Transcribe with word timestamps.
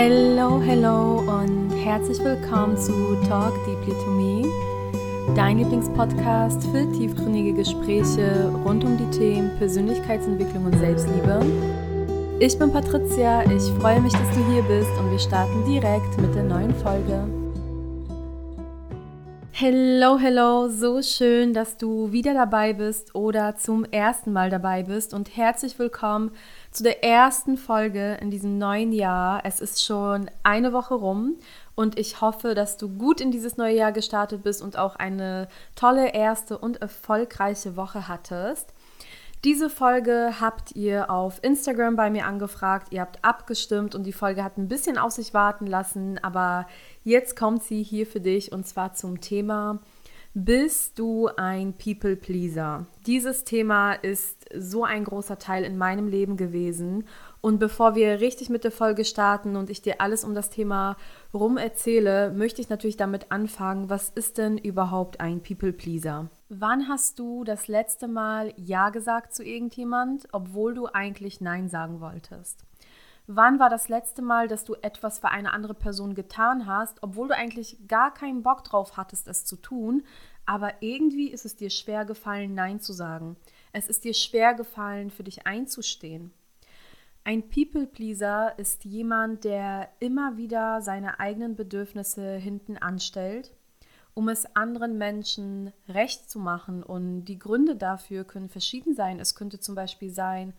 Hello, 0.00 0.60
hello 0.60 1.24
und 1.26 1.72
herzlich 1.72 2.22
willkommen 2.22 2.76
zu 2.76 3.16
Talk 3.28 3.52
Deeply 3.66 3.92
to 4.04 4.10
Me, 4.12 5.34
dein 5.34 5.58
Lieblingspodcast 5.58 6.62
für 6.68 6.88
tiefgründige 6.92 7.52
Gespräche 7.52 8.48
rund 8.64 8.84
um 8.84 8.96
die 8.96 9.18
Themen 9.18 9.50
Persönlichkeitsentwicklung 9.58 10.66
und 10.66 10.78
Selbstliebe. 10.78 11.44
Ich 12.38 12.56
bin 12.56 12.70
Patricia, 12.70 13.42
ich 13.50 13.64
freue 13.80 14.00
mich, 14.00 14.12
dass 14.12 14.30
du 14.36 14.52
hier 14.52 14.62
bist 14.62 14.90
und 15.00 15.10
wir 15.10 15.18
starten 15.18 15.64
direkt 15.64 16.16
mit 16.20 16.32
der 16.32 16.44
neuen 16.44 16.76
Folge. 16.76 17.26
Hello, 19.50 20.16
hello, 20.16 20.68
so 20.68 21.02
schön, 21.02 21.52
dass 21.52 21.76
du 21.76 22.12
wieder 22.12 22.34
dabei 22.34 22.72
bist 22.72 23.16
oder 23.16 23.56
zum 23.56 23.84
ersten 23.84 24.32
Mal 24.32 24.48
dabei 24.48 24.84
bist 24.84 25.12
und 25.12 25.36
herzlich 25.36 25.76
willkommen 25.80 26.30
zu 26.70 26.82
der 26.82 27.02
ersten 27.02 27.56
Folge 27.56 28.18
in 28.20 28.30
diesem 28.30 28.58
neuen 28.58 28.92
Jahr. 28.92 29.42
Es 29.44 29.60
ist 29.60 29.84
schon 29.84 30.30
eine 30.42 30.72
Woche 30.72 30.94
rum 30.94 31.36
und 31.74 31.98
ich 31.98 32.20
hoffe, 32.20 32.54
dass 32.54 32.76
du 32.76 32.88
gut 32.88 33.20
in 33.20 33.30
dieses 33.30 33.56
neue 33.56 33.74
Jahr 33.74 33.92
gestartet 33.92 34.42
bist 34.42 34.62
und 34.62 34.76
auch 34.76 34.96
eine 34.96 35.48
tolle 35.74 36.12
erste 36.12 36.58
und 36.58 36.82
erfolgreiche 36.82 37.76
Woche 37.76 38.08
hattest. 38.08 38.72
Diese 39.44 39.70
Folge 39.70 40.34
habt 40.40 40.74
ihr 40.74 41.10
auf 41.10 41.38
Instagram 41.44 41.94
bei 41.94 42.10
mir 42.10 42.26
angefragt, 42.26 42.88
ihr 42.90 43.00
habt 43.00 43.24
abgestimmt 43.24 43.94
und 43.94 44.02
die 44.02 44.12
Folge 44.12 44.42
hat 44.42 44.58
ein 44.58 44.66
bisschen 44.66 44.98
auf 44.98 45.12
sich 45.12 45.32
warten 45.32 45.68
lassen, 45.68 46.18
aber 46.24 46.66
jetzt 47.04 47.36
kommt 47.36 47.62
sie 47.62 47.84
hier 47.84 48.04
für 48.04 48.20
dich 48.20 48.50
und 48.50 48.66
zwar 48.66 48.94
zum 48.94 49.20
Thema 49.20 49.78
bist 50.44 51.00
du 51.00 51.28
ein 51.36 51.72
People 51.72 52.14
Pleaser? 52.14 52.86
Dieses 53.06 53.42
Thema 53.42 53.94
ist 53.94 54.46
so 54.54 54.84
ein 54.84 55.02
großer 55.02 55.40
Teil 55.40 55.64
in 55.64 55.76
meinem 55.76 56.06
Leben 56.06 56.36
gewesen. 56.36 57.08
Und 57.40 57.58
bevor 57.58 57.96
wir 57.96 58.20
richtig 58.20 58.48
mit 58.48 58.62
der 58.62 58.70
Folge 58.70 59.04
starten 59.04 59.56
und 59.56 59.68
ich 59.68 59.82
dir 59.82 60.00
alles 60.00 60.22
um 60.22 60.36
das 60.36 60.48
Thema 60.48 60.96
rum 61.34 61.56
erzähle, 61.56 62.30
möchte 62.30 62.60
ich 62.60 62.68
natürlich 62.68 62.96
damit 62.96 63.32
anfangen, 63.32 63.90
was 63.90 64.10
ist 64.10 64.38
denn 64.38 64.58
überhaupt 64.58 65.18
ein 65.18 65.42
People 65.42 65.72
Pleaser? 65.72 66.28
Wann 66.48 66.88
hast 66.88 67.18
du 67.18 67.42
das 67.42 67.66
letzte 67.66 68.06
Mal 68.06 68.52
Ja 68.56 68.90
gesagt 68.90 69.34
zu 69.34 69.42
irgendjemand, 69.42 70.28
obwohl 70.30 70.72
du 70.72 70.86
eigentlich 70.86 71.40
Nein 71.40 71.68
sagen 71.68 72.00
wolltest? 72.00 72.64
Wann 73.30 73.58
war 73.58 73.68
das 73.68 73.90
letzte 73.90 74.22
Mal, 74.22 74.48
dass 74.48 74.64
du 74.64 74.74
etwas 74.80 75.18
für 75.18 75.28
eine 75.28 75.52
andere 75.52 75.74
Person 75.74 76.14
getan 76.14 76.64
hast, 76.64 77.02
obwohl 77.02 77.28
du 77.28 77.36
eigentlich 77.36 77.76
gar 77.86 78.12
keinen 78.14 78.42
Bock 78.42 78.64
drauf 78.64 78.96
hattest, 78.96 79.28
es 79.28 79.44
zu 79.44 79.56
tun, 79.56 80.02
aber 80.48 80.72
irgendwie 80.80 81.28
ist 81.28 81.44
es 81.44 81.56
dir 81.56 81.68
schwer 81.68 82.06
gefallen, 82.06 82.54
Nein 82.54 82.80
zu 82.80 82.94
sagen. 82.94 83.36
Es 83.72 83.86
ist 83.86 84.04
dir 84.04 84.14
schwer 84.14 84.54
gefallen, 84.54 85.10
für 85.10 85.22
dich 85.22 85.46
einzustehen. 85.46 86.32
Ein 87.22 87.50
People-Pleaser 87.50 88.58
ist 88.58 88.86
jemand, 88.86 89.44
der 89.44 89.90
immer 90.00 90.38
wieder 90.38 90.80
seine 90.80 91.20
eigenen 91.20 91.54
Bedürfnisse 91.54 92.36
hinten 92.36 92.78
anstellt, 92.78 93.52
um 94.14 94.30
es 94.30 94.56
anderen 94.56 94.96
Menschen 94.96 95.74
recht 95.86 96.30
zu 96.30 96.38
machen. 96.38 96.82
Und 96.82 97.26
die 97.26 97.38
Gründe 97.38 97.76
dafür 97.76 98.24
können 98.24 98.48
verschieden 98.48 98.94
sein. 98.94 99.20
Es 99.20 99.34
könnte 99.34 99.60
zum 99.60 99.74
Beispiel 99.74 100.08
sein, 100.08 100.54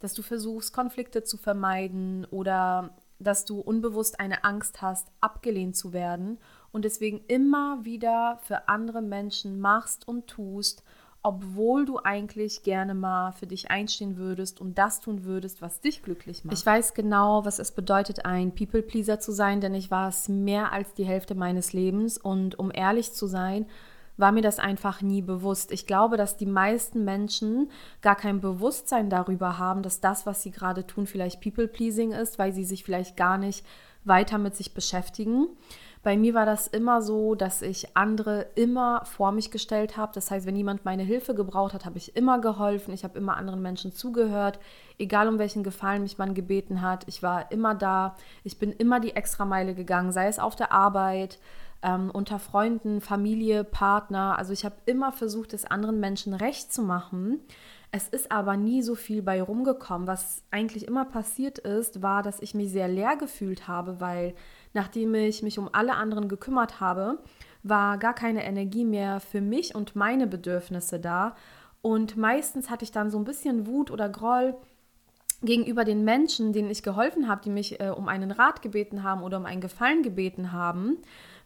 dass 0.00 0.12
du 0.12 0.20
versuchst, 0.20 0.74
Konflikte 0.74 1.24
zu 1.24 1.38
vermeiden 1.38 2.26
oder 2.26 2.94
dass 3.20 3.44
du 3.44 3.60
unbewusst 3.60 4.18
eine 4.18 4.44
Angst 4.44 4.82
hast, 4.82 5.08
abgelehnt 5.20 5.76
zu 5.76 5.92
werden 5.92 6.38
und 6.72 6.84
deswegen 6.84 7.20
immer 7.28 7.84
wieder 7.84 8.38
für 8.42 8.68
andere 8.68 9.02
Menschen 9.02 9.60
machst 9.60 10.08
und 10.08 10.26
tust, 10.26 10.82
obwohl 11.22 11.84
du 11.84 11.98
eigentlich 12.02 12.62
gerne 12.62 12.94
mal 12.94 13.32
für 13.32 13.46
dich 13.46 13.70
einstehen 13.70 14.16
würdest 14.16 14.60
und 14.60 14.78
das 14.78 15.00
tun 15.00 15.24
würdest, 15.24 15.60
was 15.60 15.80
dich 15.80 16.02
glücklich 16.02 16.44
macht. 16.44 16.56
Ich 16.56 16.64
weiß 16.64 16.94
genau, 16.94 17.44
was 17.44 17.58
es 17.58 17.72
bedeutet, 17.72 18.24
ein 18.24 18.54
People-Pleaser 18.54 19.20
zu 19.20 19.32
sein, 19.32 19.60
denn 19.60 19.74
ich 19.74 19.90
war 19.90 20.08
es 20.08 20.28
mehr 20.28 20.72
als 20.72 20.94
die 20.94 21.04
Hälfte 21.04 21.34
meines 21.34 21.74
Lebens 21.74 22.16
und 22.16 22.58
um 22.58 22.70
ehrlich 22.72 23.12
zu 23.12 23.26
sein, 23.26 23.66
war 24.20 24.32
mir 24.32 24.42
das 24.42 24.58
einfach 24.58 25.02
nie 25.02 25.22
bewusst. 25.22 25.72
Ich 25.72 25.86
glaube, 25.86 26.16
dass 26.16 26.36
die 26.36 26.46
meisten 26.46 27.04
Menschen 27.04 27.70
gar 28.02 28.16
kein 28.16 28.40
Bewusstsein 28.40 29.10
darüber 29.10 29.58
haben, 29.58 29.82
dass 29.82 30.00
das, 30.00 30.26
was 30.26 30.42
sie 30.42 30.50
gerade 30.50 30.86
tun, 30.86 31.06
vielleicht 31.06 31.40
People-Pleasing 31.40 32.12
ist, 32.12 32.38
weil 32.38 32.52
sie 32.52 32.64
sich 32.64 32.84
vielleicht 32.84 33.16
gar 33.16 33.38
nicht 33.38 33.64
weiter 34.04 34.38
mit 34.38 34.56
sich 34.56 34.74
beschäftigen. 34.74 35.48
Bei 36.02 36.16
mir 36.16 36.32
war 36.32 36.46
das 36.46 36.66
immer 36.66 37.02
so, 37.02 37.34
dass 37.34 37.60
ich 37.60 37.94
andere 37.94 38.46
immer 38.54 39.04
vor 39.04 39.32
mich 39.32 39.50
gestellt 39.50 39.98
habe. 39.98 40.12
Das 40.14 40.30
heißt, 40.30 40.46
wenn 40.46 40.56
jemand 40.56 40.86
meine 40.86 41.02
Hilfe 41.02 41.34
gebraucht 41.34 41.74
hat, 41.74 41.84
habe 41.84 41.98
ich 41.98 42.16
immer 42.16 42.40
geholfen. 42.40 42.94
Ich 42.94 43.04
habe 43.04 43.18
immer 43.18 43.36
anderen 43.36 43.60
Menschen 43.60 43.92
zugehört, 43.92 44.58
egal 44.98 45.28
um 45.28 45.38
welchen 45.38 45.62
Gefallen 45.62 46.02
mich 46.02 46.16
man 46.16 46.32
gebeten 46.32 46.80
hat. 46.80 47.04
Ich 47.06 47.22
war 47.22 47.52
immer 47.52 47.74
da. 47.74 48.16
Ich 48.44 48.58
bin 48.58 48.72
immer 48.72 48.98
die 48.98 49.14
Extrameile 49.14 49.74
gegangen, 49.74 50.10
sei 50.10 50.26
es 50.26 50.38
auf 50.38 50.56
der 50.56 50.72
Arbeit, 50.72 51.38
ähm, 51.82 52.10
unter 52.10 52.38
Freunden, 52.38 53.00
Familie, 53.00 53.64
Partner. 53.64 54.38
Also 54.38 54.52
ich 54.52 54.64
habe 54.64 54.76
immer 54.86 55.12
versucht, 55.12 55.52
es 55.52 55.64
anderen 55.64 56.00
Menschen 56.00 56.34
recht 56.34 56.72
zu 56.72 56.82
machen. 56.82 57.40
Es 57.92 58.08
ist 58.08 58.30
aber 58.30 58.56
nie 58.56 58.82
so 58.82 58.94
viel 58.94 59.22
bei 59.22 59.42
rumgekommen. 59.42 60.06
Was 60.06 60.42
eigentlich 60.50 60.86
immer 60.86 61.04
passiert 61.04 61.58
ist, 61.58 62.02
war, 62.02 62.22
dass 62.22 62.40
ich 62.40 62.54
mich 62.54 62.70
sehr 62.70 62.88
leer 62.88 63.16
gefühlt 63.16 63.66
habe, 63.66 64.00
weil 64.00 64.34
nachdem 64.74 65.14
ich 65.14 65.42
mich 65.42 65.58
um 65.58 65.68
alle 65.72 65.94
anderen 65.94 66.28
gekümmert 66.28 66.80
habe, 66.80 67.18
war 67.62 67.98
gar 67.98 68.14
keine 68.14 68.44
Energie 68.44 68.84
mehr 68.84 69.20
für 69.20 69.40
mich 69.40 69.74
und 69.74 69.96
meine 69.96 70.26
Bedürfnisse 70.26 71.00
da. 71.00 71.34
Und 71.82 72.16
meistens 72.16 72.70
hatte 72.70 72.84
ich 72.84 72.92
dann 72.92 73.10
so 73.10 73.18
ein 73.18 73.24
bisschen 73.24 73.66
Wut 73.66 73.90
oder 73.90 74.08
Groll 74.08 74.54
gegenüber 75.42 75.84
den 75.84 76.04
Menschen, 76.04 76.52
denen 76.52 76.70
ich 76.70 76.82
geholfen 76.82 77.26
habe, 77.26 77.40
die 77.42 77.50
mich 77.50 77.80
äh, 77.80 77.88
um 77.88 78.08
einen 78.08 78.30
Rat 78.30 78.62
gebeten 78.62 79.02
haben 79.02 79.22
oder 79.22 79.38
um 79.38 79.46
einen 79.46 79.62
Gefallen 79.62 80.02
gebeten 80.02 80.52
haben, 80.52 80.98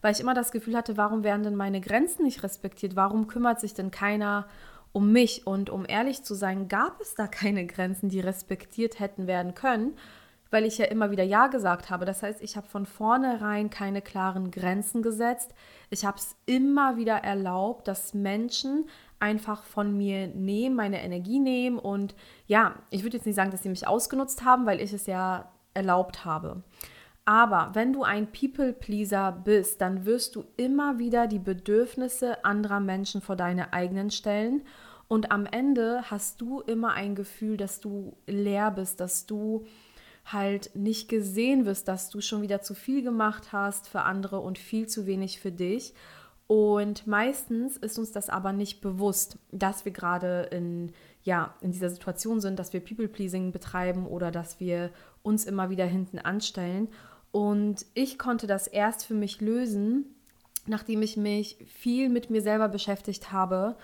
weil 0.04 0.12
ich 0.12 0.20
immer 0.20 0.34
das 0.34 0.52
Gefühl 0.52 0.76
hatte, 0.76 0.98
warum 0.98 1.24
werden 1.24 1.44
denn 1.44 1.56
meine 1.56 1.80
Grenzen 1.80 2.24
nicht 2.24 2.42
respektiert? 2.42 2.94
Warum 2.94 3.26
kümmert 3.26 3.58
sich 3.58 3.72
denn 3.72 3.90
keiner 3.90 4.46
um 4.92 5.12
mich? 5.12 5.46
Und 5.46 5.70
um 5.70 5.86
ehrlich 5.88 6.22
zu 6.22 6.34
sein, 6.34 6.68
gab 6.68 7.00
es 7.00 7.14
da 7.14 7.26
keine 7.26 7.64
Grenzen, 7.64 8.10
die 8.10 8.20
respektiert 8.20 9.00
hätten 9.00 9.26
werden 9.26 9.54
können, 9.54 9.96
weil 10.50 10.66
ich 10.66 10.76
ja 10.76 10.84
immer 10.84 11.10
wieder 11.10 11.24
Ja 11.24 11.46
gesagt 11.46 11.88
habe. 11.88 12.04
Das 12.04 12.22
heißt, 12.22 12.42
ich 12.42 12.54
habe 12.58 12.68
von 12.68 12.84
vornherein 12.84 13.70
keine 13.70 14.02
klaren 14.02 14.50
Grenzen 14.50 15.00
gesetzt. 15.00 15.54
Ich 15.88 16.04
habe 16.04 16.18
es 16.18 16.36
immer 16.44 16.98
wieder 16.98 17.16
erlaubt, 17.24 17.88
dass 17.88 18.12
Menschen 18.12 18.84
einfach 19.20 19.62
von 19.62 19.96
mir 19.96 20.26
nehmen, 20.26 20.76
meine 20.76 21.02
Energie 21.02 21.38
nehmen. 21.38 21.78
Und 21.78 22.14
ja, 22.46 22.74
ich 22.90 23.04
würde 23.04 23.16
jetzt 23.16 23.24
nicht 23.24 23.36
sagen, 23.36 23.52
dass 23.52 23.62
sie 23.62 23.70
mich 23.70 23.88
ausgenutzt 23.88 24.44
haben, 24.44 24.66
weil 24.66 24.82
ich 24.82 24.92
es 24.92 25.06
ja 25.06 25.50
erlaubt 25.72 26.26
habe. 26.26 26.62
Aber 27.24 27.70
wenn 27.72 27.92
du 27.92 28.02
ein 28.02 28.30
People-Pleaser 28.32 29.32
bist, 29.32 29.80
dann 29.80 30.04
wirst 30.04 30.36
du 30.36 30.44
immer 30.56 30.98
wieder 30.98 31.26
die 31.26 31.38
Bedürfnisse 31.38 32.44
anderer 32.44 32.80
Menschen 32.80 33.22
vor 33.22 33.36
deine 33.36 33.72
eigenen 33.72 34.10
stellen. 34.10 34.62
Und 35.08 35.32
am 35.32 35.46
Ende 35.46 36.02
hast 36.10 36.40
du 36.40 36.60
immer 36.60 36.92
ein 36.92 37.14
Gefühl, 37.14 37.56
dass 37.56 37.80
du 37.80 38.16
leer 38.26 38.70
bist, 38.70 39.00
dass 39.00 39.26
du 39.26 39.64
halt 40.26 40.70
nicht 40.74 41.08
gesehen 41.08 41.66
wirst, 41.66 41.88
dass 41.88 42.10
du 42.10 42.20
schon 42.20 42.42
wieder 42.42 42.62
zu 42.62 42.74
viel 42.74 43.02
gemacht 43.02 43.52
hast 43.52 43.88
für 43.88 44.02
andere 44.02 44.40
und 44.40 44.58
viel 44.58 44.86
zu 44.86 45.06
wenig 45.06 45.40
für 45.40 45.52
dich. 45.52 45.94
Und 46.46 47.06
meistens 47.06 47.76
ist 47.78 47.98
uns 47.98 48.12
das 48.12 48.28
aber 48.28 48.52
nicht 48.52 48.80
bewusst, 48.82 49.38
dass 49.50 49.84
wir 49.84 49.92
gerade 49.92 50.48
in, 50.50 50.92
ja, 51.22 51.54
in 51.62 51.72
dieser 51.72 51.88
Situation 51.88 52.40
sind, 52.40 52.58
dass 52.58 52.74
wir 52.74 52.80
People-Pleasing 52.80 53.50
betreiben 53.50 54.06
oder 54.06 54.30
dass 54.30 54.60
wir 54.60 54.90
uns 55.22 55.46
immer 55.46 55.70
wieder 55.70 55.86
hinten 55.86 56.18
anstellen. 56.18 56.88
Und 57.34 57.84
ich 57.94 58.16
konnte 58.16 58.46
das 58.46 58.68
erst 58.68 59.04
für 59.04 59.14
mich 59.14 59.40
lösen, 59.40 60.14
nachdem 60.66 61.02
ich 61.02 61.16
mich 61.16 61.56
viel 61.66 62.08
mit 62.08 62.30
mir 62.30 62.40
selber 62.40 62.68
beschäftigt 62.68 63.32
habe 63.32 63.74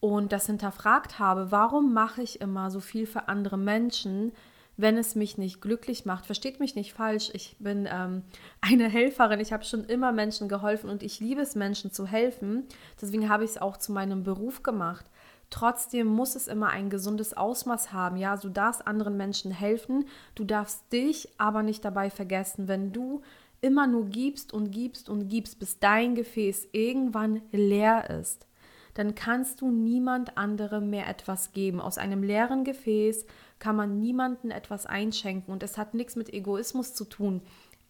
und 0.00 0.32
das 0.32 0.46
hinterfragt 0.46 1.18
habe, 1.18 1.50
warum 1.50 1.92
mache 1.92 2.22
ich 2.22 2.40
immer 2.40 2.70
so 2.70 2.80
viel 2.80 3.06
für 3.06 3.28
andere 3.28 3.58
Menschen, 3.58 4.32
wenn 4.78 4.96
es 4.96 5.14
mich 5.14 5.36
nicht 5.36 5.60
glücklich 5.60 6.06
macht. 6.06 6.24
Versteht 6.24 6.58
mich 6.58 6.74
nicht 6.74 6.94
falsch, 6.94 7.28
ich 7.34 7.56
bin 7.58 7.86
ähm, 7.86 8.22
eine 8.62 8.88
Helferin, 8.88 9.40
ich 9.40 9.52
habe 9.52 9.64
schon 9.64 9.84
immer 9.84 10.10
Menschen 10.10 10.48
geholfen 10.48 10.88
und 10.88 11.02
ich 11.02 11.20
liebe 11.20 11.42
es, 11.42 11.54
Menschen 11.54 11.92
zu 11.92 12.06
helfen. 12.06 12.64
Deswegen 12.98 13.28
habe 13.28 13.44
ich 13.44 13.50
es 13.50 13.58
auch 13.58 13.76
zu 13.76 13.92
meinem 13.92 14.22
Beruf 14.22 14.62
gemacht. 14.62 15.04
Trotzdem 15.50 16.06
muss 16.08 16.34
es 16.34 16.48
immer 16.48 16.70
ein 16.70 16.90
gesundes 16.90 17.36
Ausmaß 17.36 17.92
haben. 17.92 18.16
Ja, 18.16 18.36
du 18.36 18.48
darfst 18.48 18.86
anderen 18.86 19.16
Menschen 19.16 19.52
helfen, 19.52 20.06
du 20.34 20.44
darfst 20.44 20.92
dich 20.92 21.28
aber 21.38 21.62
nicht 21.62 21.84
dabei 21.84 22.10
vergessen, 22.10 22.68
wenn 22.68 22.92
du 22.92 23.22
immer 23.60 23.86
nur 23.86 24.06
gibst 24.06 24.52
und 24.52 24.70
gibst 24.70 25.08
und 25.08 25.28
gibst, 25.28 25.58
bis 25.58 25.78
dein 25.78 26.14
Gefäß 26.14 26.68
irgendwann 26.72 27.42
leer 27.52 28.10
ist, 28.10 28.46
dann 28.94 29.14
kannst 29.14 29.60
du 29.60 29.70
niemand 29.70 30.36
anderem 30.36 30.90
mehr 30.90 31.08
etwas 31.08 31.52
geben. 31.52 31.80
Aus 31.80 31.98
einem 31.98 32.22
leeren 32.22 32.64
Gefäß 32.64 33.26
kann 33.58 33.76
man 33.76 33.98
niemandem 34.00 34.50
etwas 34.50 34.86
einschenken 34.86 35.52
und 35.52 35.62
es 35.62 35.78
hat 35.78 35.94
nichts 35.94 36.16
mit 36.16 36.32
Egoismus 36.32 36.94
zu 36.94 37.04
tun, 37.04 37.42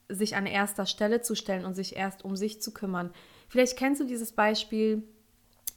sich 0.08 0.37
an 0.37 0.47
erster 0.47 0.87
Stelle 0.87 1.20
zu 1.20 1.35
stellen 1.35 1.64
und 1.64 1.75
sich 1.75 1.97
erst 1.97 2.25
um 2.25 2.37
sich 2.37 2.61
zu 2.61 2.73
kümmern. 2.73 3.11
Vielleicht 3.49 3.76
kennst 3.76 4.00
du 4.00 4.05
dieses 4.05 4.32
Beispiel, 4.32 5.03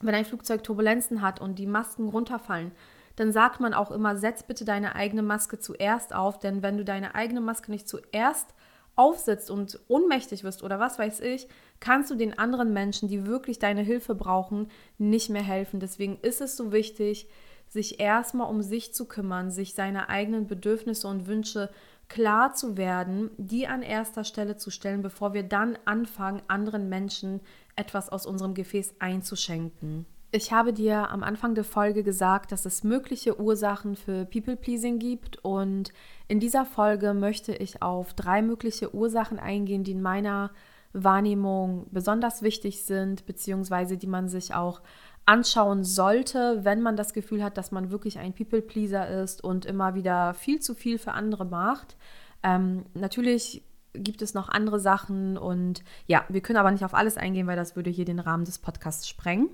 wenn 0.00 0.14
ein 0.14 0.24
Flugzeug 0.24 0.62
Turbulenzen 0.62 1.22
hat 1.22 1.40
und 1.40 1.58
die 1.58 1.66
Masken 1.66 2.08
runterfallen, 2.08 2.72
dann 3.16 3.32
sagt 3.32 3.60
man 3.60 3.74
auch 3.74 3.90
immer, 3.90 4.16
setz 4.16 4.42
bitte 4.42 4.64
deine 4.64 4.94
eigene 4.94 5.22
Maske 5.22 5.58
zuerst 5.58 6.14
auf, 6.14 6.38
denn 6.38 6.62
wenn 6.62 6.78
du 6.78 6.84
deine 6.84 7.14
eigene 7.14 7.40
Maske 7.40 7.70
nicht 7.70 7.88
zuerst 7.88 8.54
aufsitzt 8.96 9.50
und 9.50 9.78
ohnmächtig 9.88 10.44
wirst 10.44 10.62
oder 10.62 10.78
was 10.78 10.98
weiß 10.98 11.20
ich, 11.20 11.48
kannst 11.80 12.10
du 12.10 12.14
den 12.14 12.38
anderen 12.38 12.72
Menschen, 12.72 13.08
die 13.08 13.26
wirklich 13.26 13.58
deine 13.58 13.82
Hilfe 13.82 14.14
brauchen, 14.14 14.70
nicht 14.98 15.30
mehr 15.30 15.42
helfen. 15.42 15.80
Deswegen 15.80 16.18
ist 16.22 16.40
es 16.40 16.56
so 16.56 16.72
wichtig, 16.72 17.28
sich 17.68 18.00
erstmal 18.00 18.50
um 18.50 18.62
sich 18.62 18.92
zu 18.92 19.06
kümmern, 19.06 19.50
sich 19.50 19.74
seine 19.74 20.08
eigenen 20.08 20.46
Bedürfnisse 20.46 21.06
und 21.08 21.26
Wünsche 21.26 21.70
klar 22.08 22.52
zu 22.52 22.76
werden, 22.76 23.30
die 23.38 23.68
an 23.68 23.82
erster 23.82 24.24
Stelle 24.24 24.56
zu 24.56 24.70
stellen, 24.70 25.00
bevor 25.00 25.32
wir 25.32 25.44
dann 25.44 25.78
anfangen, 25.84 26.42
anderen 26.48 26.88
Menschen 26.88 27.40
etwas 27.80 28.08
aus 28.10 28.26
unserem 28.26 28.54
Gefäß 28.54 28.94
einzuschenken. 28.98 30.06
Ich 30.32 30.52
habe 30.52 30.72
dir 30.72 31.10
am 31.10 31.24
Anfang 31.24 31.56
der 31.56 31.64
Folge 31.64 32.04
gesagt, 32.04 32.52
dass 32.52 32.64
es 32.64 32.84
mögliche 32.84 33.40
Ursachen 33.40 33.96
für 33.96 34.26
People-Pleasing 34.26 35.00
gibt 35.00 35.44
und 35.44 35.92
in 36.28 36.38
dieser 36.38 36.64
Folge 36.64 37.14
möchte 37.14 37.52
ich 37.52 37.82
auf 37.82 38.14
drei 38.14 38.40
mögliche 38.40 38.94
Ursachen 38.94 39.40
eingehen, 39.40 39.82
die 39.82 39.90
in 39.90 40.02
meiner 40.02 40.52
Wahrnehmung 40.92 41.86
besonders 41.90 42.42
wichtig 42.42 42.84
sind, 42.84 43.26
beziehungsweise 43.26 43.96
die 43.96 44.06
man 44.06 44.28
sich 44.28 44.54
auch 44.54 44.82
anschauen 45.26 45.82
sollte, 45.82 46.60
wenn 46.64 46.80
man 46.80 46.96
das 46.96 47.12
Gefühl 47.12 47.42
hat, 47.42 47.56
dass 47.56 47.72
man 47.72 47.90
wirklich 47.90 48.18
ein 48.18 48.32
People-Pleaser 48.32 49.22
ist 49.22 49.42
und 49.42 49.64
immer 49.64 49.94
wieder 49.94 50.34
viel 50.34 50.60
zu 50.60 50.74
viel 50.74 50.98
für 50.98 51.12
andere 51.12 51.44
macht. 51.44 51.96
Ähm, 52.42 52.84
natürlich 52.94 53.64
gibt 53.94 54.22
es 54.22 54.34
noch 54.34 54.48
andere 54.48 54.80
Sachen 54.80 55.36
und 55.36 55.82
ja, 56.06 56.24
wir 56.28 56.40
können 56.40 56.58
aber 56.58 56.70
nicht 56.70 56.84
auf 56.84 56.94
alles 56.94 57.16
eingehen, 57.16 57.46
weil 57.46 57.56
das 57.56 57.76
würde 57.76 57.90
hier 57.90 58.04
den 58.04 58.20
Rahmen 58.20 58.44
des 58.44 58.58
Podcasts 58.58 59.08
sprengen. 59.08 59.50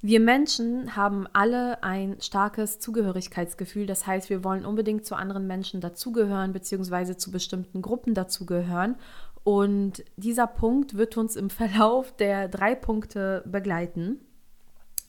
Wir 0.00 0.20
Menschen 0.20 0.94
haben 0.94 1.26
alle 1.32 1.82
ein 1.82 2.20
starkes 2.20 2.78
Zugehörigkeitsgefühl. 2.78 3.86
Das 3.86 4.06
heißt, 4.06 4.30
wir 4.30 4.44
wollen 4.44 4.64
unbedingt 4.64 5.04
zu 5.04 5.16
anderen 5.16 5.48
Menschen 5.48 5.80
dazugehören, 5.80 6.52
beziehungsweise 6.52 7.16
zu 7.16 7.32
bestimmten 7.32 7.82
Gruppen 7.82 8.14
dazugehören. 8.14 8.94
Und 9.42 10.04
dieser 10.16 10.46
Punkt 10.46 10.96
wird 10.96 11.16
uns 11.16 11.34
im 11.34 11.50
Verlauf 11.50 12.14
der 12.14 12.48
drei 12.48 12.76
Punkte 12.76 13.42
begleiten. 13.44 14.20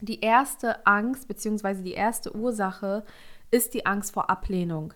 Die 0.01 0.21
erste 0.21 0.87
Angst 0.87 1.27
bzw. 1.27 1.83
die 1.83 1.93
erste 1.93 2.35
Ursache 2.35 3.03
ist 3.51 3.73
die 3.75 3.85
Angst 3.85 4.13
vor 4.13 4.29
Ablehnung. 4.29 4.93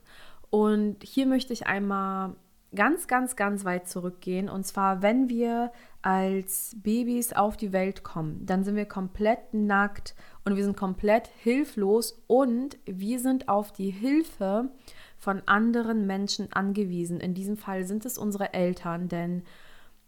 Und 0.50 1.04
hier 1.04 1.28
möchte 1.28 1.54
ich 1.54 1.68
einmal 1.68 2.36
ganz, 2.75 3.08
ganz, 3.08 3.36
ganz 3.36 3.66
weit 3.66 3.88
zurückgehen. 3.88 4.50
Und 4.50 4.66
zwar, 4.66 5.02
wenn 5.02 5.30
wir 5.30 5.72
als 6.02 6.75
Babys 6.81 7.34
auf 7.34 7.56
die 7.58 7.72
Welt 7.72 8.04
kommen, 8.04 8.46
dann 8.46 8.64
sind 8.64 8.75
wir 8.75 8.86
komplett 8.86 9.54
nackt 9.54 10.16
und 10.44 10.56
wir 10.56 10.64
sind 10.64 10.75
komplett 10.75 11.28
hilflos 11.28 12.22
und 12.28 12.78
wir 12.86 13.20
sind 13.20 13.48
auf 13.48 13.72
die 13.72 13.90
Hilfe 13.90 14.70
von 15.18 15.42
anderen 15.46 16.06
Menschen 16.06 16.52
angewiesen. 16.52 17.20
In 17.20 17.34
diesem 17.34 17.56
Fall 17.56 17.86
sind 17.86 18.06
es 18.06 18.18
unsere 18.18 18.54
Eltern, 18.54 19.08
denn 19.08 19.44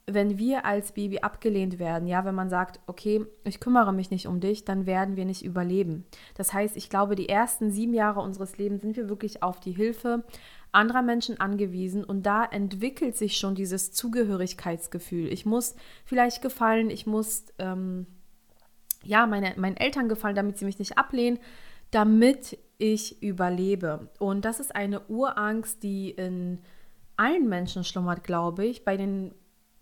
wenn 0.08 0.38
wir 0.38 0.66
als 0.66 0.92
Baby 0.92 1.20
abgelehnt 1.20 1.80
werden, 1.80 2.08
ja, 2.08 2.26
wenn 2.26 2.36
man 2.36 2.50
sagt, 2.50 2.80
okay, 2.86 3.26
ich 3.44 3.60
kümmere 3.60 3.92
mich 3.92 4.12
nicht 4.12 4.28
um 4.28 4.40
dich, 4.40 4.64
dann 4.64 4.86
werden 4.86 5.16
wir 5.16 5.26
nicht 5.26 5.44
überleben. 5.44 6.06
Das 6.36 6.54
heißt, 6.54 6.78
ich 6.78 6.90
glaube, 6.90 7.16
die 7.16 7.28
ersten 7.28 7.72
sieben 7.72 7.94
Jahre 7.94 8.20
unseres 8.20 8.58
Lebens 8.58 8.82
sind 8.82 8.98
wir 8.98 9.10
wirklich 9.10 9.42
auf 9.42 9.60
die 9.60 9.72
Hilfe 9.72 10.24
anderer 10.76 11.02
Menschen 11.02 11.40
angewiesen 11.40 12.04
und 12.04 12.24
da 12.26 12.46
entwickelt 12.46 13.16
sich 13.18 13.38
schon 13.38 13.56
dieses 13.56 13.92
Zugehörigkeitsgefühl. 13.92 15.32
Ich 15.32 15.46
muss 15.46 15.76
vielleicht 16.06 16.42
gefallen, 16.42 16.90
ich 16.90 17.08
muss 17.08 17.46
ähm, 17.60 18.06
ja 19.04 19.26
meine, 19.26 19.54
meinen 19.58 19.78
Eltern 19.78 20.10
gefallen, 20.10 20.36
damit 20.36 20.58
sie 20.58 20.66
mich 20.66 20.80
nicht 20.80 20.98
ablehnen, 20.98 21.40
damit 21.92 22.58
ich 22.78 23.22
überlebe. 23.24 24.10
Und 24.20 24.46
das 24.46 24.60
ist 24.60 24.76
eine 24.76 25.02
Urangst, 25.08 25.82
die 25.84 26.12
in 26.12 26.60
allen 27.18 27.48
Menschen 27.48 27.84
schlummert, 27.84 28.24
glaube 28.24 28.66
ich. 28.66 28.84
Bei 28.84 28.98
den 28.98 29.34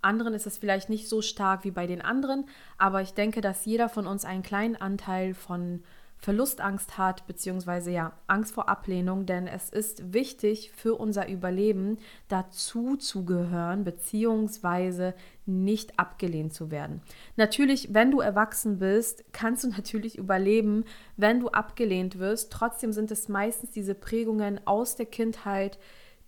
anderen 0.02 0.34
ist 0.34 0.46
es 0.46 0.58
vielleicht 0.58 0.90
nicht 0.90 1.10
so 1.10 1.22
stark 1.22 1.64
wie 1.64 1.72
bei 1.72 1.88
den 1.88 2.02
anderen, 2.02 2.46
aber 2.78 3.02
ich 3.02 3.14
denke, 3.14 3.42
dass 3.42 3.66
jeder 3.66 3.90
von 3.90 4.06
uns 4.06 4.26
einen 4.26 4.44
kleinen 4.44 4.76
Anteil 4.76 5.34
von 5.34 5.84
Verlustangst 6.24 6.98
hat, 6.98 7.28
beziehungsweise 7.28 7.92
ja, 7.92 8.14
Angst 8.28 8.54
vor 8.54 8.70
Ablehnung, 8.70 9.26
denn 9.26 9.46
es 9.46 9.70
ist 9.70 10.14
wichtig 10.14 10.72
für 10.72 10.96
unser 10.96 11.28
Überleben, 11.28 11.98
dazu 12.30 12.96
zu 12.96 13.26
gehören, 13.26 13.84
beziehungsweise 13.84 15.16
nicht 15.46 16.00
abgelehnt 16.00 16.54
zu 16.54 16.72
werden. 16.72 17.02
Natürlich, 17.36 17.94
wenn 17.94 18.10
du 18.10 18.22
erwachsen 18.22 18.80
bist, 18.80 19.26
kannst 19.34 19.66
du 19.66 19.68
natürlich 19.76 20.18
überleben, 20.18 20.86
wenn 21.18 21.42
du 21.42 21.50
abgelehnt 21.50 22.20
wirst. 22.20 22.54
Trotzdem 22.54 22.94
sind 22.94 23.12
es 23.12 23.28
meistens 23.28 23.72
diese 23.72 23.94
Prägungen 23.94 24.66
aus 24.66 24.96
der 24.96 25.08
Kindheit, 25.08 25.78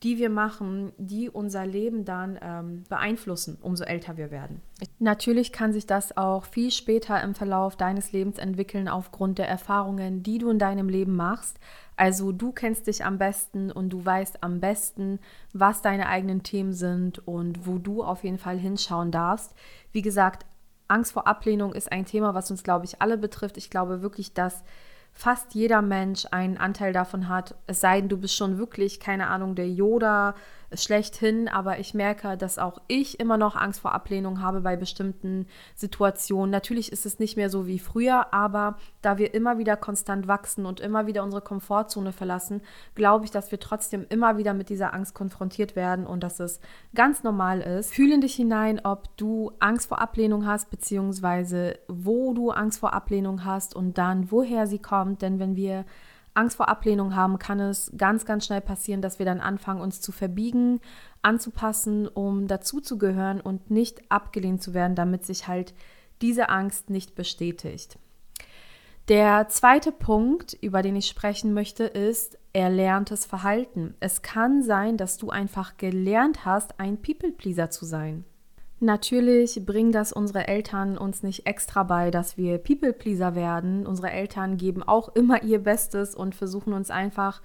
die 0.06 0.19
wir 0.19 0.30
machen, 0.30 0.94
die 1.00 1.31
unser 1.31 1.66
Leben 1.66 2.06
dann 2.06 2.38
ähm, 2.40 2.84
beeinflussen, 2.88 3.57
umso 3.60 3.84
älter 3.86 4.18
wir 4.18 4.30
werden. 4.30 4.62
Natürlich 5.00 5.52
kann 5.52 5.74
sich 5.74 5.88
das 5.88 6.16
auch 6.16 6.46
viel 6.46 6.69
später 6.69 7.24
im 7.24 7.34
Verlauf 7.34 7.75
deines 7.75 8.12
Lebens 8.12 8.38
entwickeln 8.38 8.88
aufgrund 8.88 9.40
der 9.40 9.50
Erfahrungen, 9.50 10.22
die 10.22 10.38
du 10.38 10.52
in 10.52 10.60
deinem 10.60 10.90
Leben 10.90 11.16
machst. 11.16 11.60
Also 11.98 12.31
du 12.31 12.52
kennst 12.52 12.86
dich 12.86 13.04
am 13.04 13.18
besten 13.18 13.72
und 13.72 13.90
du 13.90 14.06
weißt 14.06 14.44
am 14.44 14.60
besten, 14.60 15.18
was 15.54 15.81
deine 15.81 16.07
eigenen 16.07 16.44
Themen 16.44 16.74
sind 16.74 17.28
und 17.28 17.66
wo 17.66 17.80
du 17.80 18.04
auf 18.04 18.24
jeden 18.24 18.38
Fall 18.38 18.60
hinschauen 18.60 19.10
darfst. 19.10 19.56
Wie 19.92 20.04
gesagt, 20.04 20.46
Angst 20.88 21.13
vor 21.13 21.25
Ablehnung 21.25 21.74
ist 21.74 21.92
ein 21.92 22.06
Thema, 22.06 22.36
was 22.36 22.52
uns, 22.52 22.62
glaube 22.62 22.86
ich, 22.86 23.02
alle 23.02 23.18
betrifft. 23.18 23.57
Ich 23.57 23.72
glaube 23.72 24.04
wirklich, 24.04 24.36
dass 24.36 24.63
fast 25.16 25.56
jeder 25.56 25.82
Mensch 25.82 26.28
einen 26.30 26.58
Anteil 26.58 26.94
davon 26.94 27.30
hat. 27.30 27.56
Es 27.66 27.80
sei 27.80 28.00
denn, 28.00 28.10
du 28.10 28.18
bist 28.18 28.36
schon 28.36 28.58
wirklich, 28.58 29.00
keine 29.00 29.28
Ahnung, 29.28 29.56
der 29.56 29.70
Yoda 29.70 30.36
schlechthin, 30.74 31.48
aber 31.48 31.80
ich 31.80 31.94
merke, 31.94 32.38
dass 32.38 32.58
auch 32.58 32.80
ich 32.88 33.20
immer 33.20 33.38
noch 33.38 33.56
Angst 33.56 33.80
vor 33.82 33.94
Ablehnung 33.94 34.42
habe 34.42 34.62
bei 34.62 34.76
bestimmten 34.76 35.48
Situationen. 35.76 36.52
Natürlich 36.52 36.92
ist 36.92 37.06
es 37.06 37.20
nicht 37.20 37.38
mehr 37.38 37.50
so 37.50 37.68
wie 37.68 37.80
früher, 37.80 38.34
aber 38.34 38.78
da 39.02 39.18
wir 39.18 39.34
immer 39.34 39.58
wieder 39.58 39.78
konstant 39.78 40.28
wachsen 40.28 40.66
und 40.66 40.80
immer 40.80 41.08
wieder 41.08 41.24
unsere 41.24 41.42
Komfortzone 41.42 42.12
verlassen, 42.12 42.62
glaube 42.96 43.26
ich, 43.26 43.32
dass 43.32 43.52
wir 43.52 43.60
trotzdem 43.60 44.06
immer 44.10 44.38
wieder 44.38 44.54
mit 44.54 44.70
dieser 44.70 44.94
Angst 44.94 45.14
konfrontiert 45.14 45.76
werden 45.76 46.06
und 46.06 46.22
dass 46.22 46.40
es 46.40 46.60
ganz 46.94 47.24
normal 47.24 47.62
ist. 47.62 47.94
Fühle 47.94 48.16
in 48.16 48.22
dich 48.22 48.36
hinein, 48.36 48.82
ob 48.84 49.16
du 49.18 49.52
Angst 49.60 49.88
vor 49.88 50.02
Ablehnung 50.02 50.46
hast, 50.46 50.70
beziehungsweise 50.70 51.78
wo 51.88 52.34
du 52.34 52.52
Angst 52.52 52.80
vor 52.80 52.94
Ablehnung 52.94 53.46
hast 53.46 53.76
und 53.76 53.98
dann 53.98 54.32
woher 54.32 54.68
sie 54.68 54.80
kommt, 54.80 55.22
denn 55.22 55.40
wenn 55.40 55.56
wir 55.56 55.86
Angst 56.36 56.58
vor 56.58 56.70
Ablehnung 56.70 57.16
haben, 57.16 57.40
kann 57.40 57.60
es 57.60 57.92
ganz, 57.98 58.26
ganz 58.26 58.46
schnell 58.46 58.62
passieren, 58.62 59.02
dass 59.02 59.20
wir 59.20 59.26
dann 59.26 59.40
anfangen, 59.40 59.82
uns 59.82 60.02
zu 60.02 60.12
verbiegen, 60.12 60.81
anzupassen, 61.21 62.07
um 62.07 62.48
dazuzugehören 62.48 63.42
und 63.42 63.71
nicht 63.71 64.12
abgelehnt 64.12 64.62
zu 64.62 64.74
werden, 64.74 64.95
damit 64.95 65.26
sich 65.26 65.48
halt 65.48 65.74
diese 66.21 66.50
Angst 66.50 66.90
nicht 66.90 67.16
bestätigt. 67.16 67.98
Der 69.07 69.48
zweite 69.50 69.92
Punkt, 69.92 70.57
über 70.62 70.81
den 70.81 70.95
ich 70.95 71.07
sprechen 71.07 71.54
möchte, 71.54 71.83
ist 71.83 72.40
erlerntes 72.54 73.26
Verhalten. 73.26 73.94
Es 74.00 74.24
kann 74.24 74.64
sein, 74.64 74.98
dass 74.98 75.18
du 75.18 75.30
einfach 75.30 75.78
gelernt 75.78 76.44
hast, 76.44 76.80
ein 76.80 77.02
People-Pleaser 77.02 77.69
zu 77.69 77.86
sein. 77.86 78.26
Natürlich 78.80 79.66
bringen 79.66 79.94
das 79.94 80.12
unsere 80.12 80.48
Eltern 80.48 80.98
uns 80.98 81.24
nicht 81.24 81.48
extra 81.48 81.84
bei, 81.84 82.12
dass 82.12 82.38
wir 82.38 82.58
People-Pleaser 82.58 83.34
werden. 83.34 83.88
Unsere 83.88 84.12
Eltern 84.12 84.58
geben 84.58 84.84
auch 84.84 85.16
immer 85.16 85.44
ihr 85.44 85.60
Bestes 85.60 86.14
und 86.14 86.36
versuchen 86.36 86.74
uns 86.74 86.92
einfach 86.92 87.42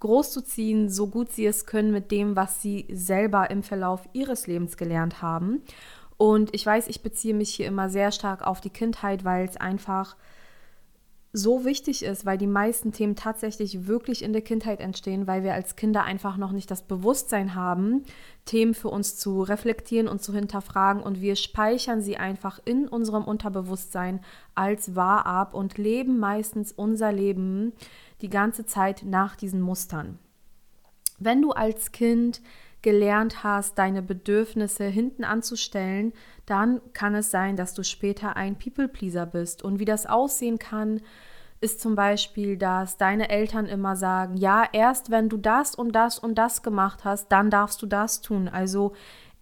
großzuziehen, 0.00 0.90
so 0.90 1.06
gut 1.06 1.32
sie 1.32 1.46
es 1.46 1.64
können 1.64 1.90
mit 1.90 2.10
dem, 2.10 2.36
was 2.36 2.60
sie 2.60 2.86
selber 2.92 3.50
im 3.50 3.62
Verlauf 3.62 4.06
ihres 4.12 4.46
Lebens 4.46 4.76
gelernt 4.76 5.22
haben. 5.22 5.62
Und 6.18 6.54
ich 6.54 6.64
weiß, 6.66 6.88
ich 6.88 7.02
beziehe 7.02 7.34
mich 7.34 7.54
hier 7.54 7.66
immer 7.66 7.88
sehr 7.88 8.12
stark 8.12 8.46
auf 8.46 8.60
die 8.60 8.70
Kindheit, 8.70 9.24
weil 9.24 9.46
es 9.46 9.56
einfach 9.56 10.16
so 11.36 11.64
wichtig 11.64 12.04
ist, 12.04 12.24
weil 12.24 12.38
die 12.38 12.46
meisten 12.46 12.92
Themen 12.92 13.16
tatsächlich 13.16 13.88
wirklich 13.88 14.22
in 14.22 14.32
der 14.32 14.40
Kindheit 14.40 14.78
entstehen, 14.78 15.26
weil 15.26 15.42
wir 15.42 15.52
als 15.52 15.74
Kinder 15.74 16.04
einfach 16.04 16.36
noch 16.36 16.52
nicht 16.52 16.70
das 16.70 16.82
Bewusstsein 16.82 17.56
haben, 17.56 18.04
Themen 18.44 18.72
für 18.72 18.88
uns 18.88 19.16
zu 19.16 19.42
reflektieren 19.42 20.06
und 20.06 20.22
zu 20.22 20.32
hinterfragen 20.32 21.02
und 21.02 21.20
wir 21.20 21.34
speichern 21.34 22.00
sie 22.00 22.16
einfach 22.18 22.60
in 22.64 22.86
unserem 22.86 23.24
Unterbewusstsein 23.24 24.20
als 24.54 24.94
wahr 24.94 25.26
ab 25.26 25.54
und 25.54 25.76
leben 25.76 26.20
meistens 26.20 26.70
unser 26.70 27.10
Leben 27.10 27.72
die 28.22 28.30
ganze 28.30 28.64
Zeit 28.64 29.02
nach 29.04 29.34
diesen 29.34 29.60
Mustern. 29.60 30.20
Wenn 31.18 31.42
du 31.42 31.50
als 31.50 31.90
Kind 31.90 32.42
gelernt 32.84 33.42
hast, 33.42 33.78
deine 33.78 34.02
Bedürfnisse 34.02 34.84
hinten 34.84 35.24
anzustellen, 35.24 36.12
dann 36.44 36.82
kann 36.92 37.14
es 37.14 37.30
sein, 37.30 37.56
dass 37.56 37.72
du 37.72 37.82
später 37.82 38.36
ein 38.36 38.56
People-Pleaser 38.56 39.24
bist. 39.24 39.64
Und 39.64 39.78
wie 39.80 39.86
das 39.86 40.04
aussehen 40.04 40.58
kann, 40.58 41.00
ist 41.60 41.80
zum 41.80 41.96
Beispiel, 41.96 42.58
dass 42.58 42.98
deine 42.98 43.30
Eltern 43.30 43.64
immer 43.64 43.96
sagen, 43.96 44.36
ja, 44.36 44.64
erst 44.70 45.10
wenn 45.10 45.30
du 45.30 45.38
das 45.38 45.74
und 45.74 45.92
das 45.92 46.18
und 46.18 46.34
das 46.34 46.62
gemacht 46.62 47.04
hast, 47.04 47.32
dann 47.32 47.48
darfst 47.48 47.80
du 47.80 47.86
das 47.86 48.20
tun. 48.20 48.48
Also 48.48 48.92